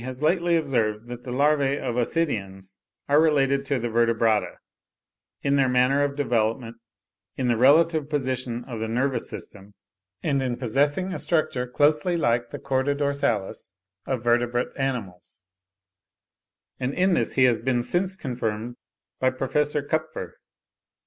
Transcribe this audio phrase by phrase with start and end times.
[0.03, 2.75] has lately observed that the larvae of Ascidians
[3.07, 4.55] are related to the Vertebrata,
[5.43, 6.77] in their manner of development,
[7.35, 9.75] in the relative position of the nervous system,
[10.23, 13.75] and in possessing a structure closely like the chorda dorsalis
[14.07, 15.45] of vertebrate animals;
[16.79, 18.77] and in this he has been since confirmed
[19.19, 19.53] by Prof.
[19.87, 20.31] Kupffer.